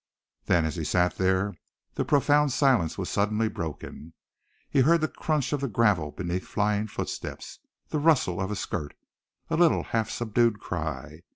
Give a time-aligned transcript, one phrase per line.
[0.45, 1.53] Then, as he sat there,
[1.93, 4.13] the profound silence was suddenly broken.
[4.67, 8.95] He heard the crunch of the gravel beneath flying footsteps, the rustle of a skirt,
[9.51, 11.21] a little half subdued cry!